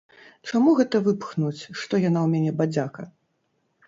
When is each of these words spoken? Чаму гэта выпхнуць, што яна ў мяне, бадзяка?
Чаму 0.51 0.71
гэта 0.79 1.01
выпхнуць, 1.07 1.59
што 1.81 1.99
яна 2.05 2.19
ў 2.23 2.27
мяне, 2.33 2.51
бадзяка? 2.63 3.07